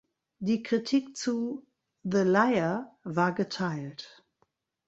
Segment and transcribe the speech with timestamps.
[0.39, 1.63] Die Kritik zu
[2.01, 4.25] "The Liar" war geteilt.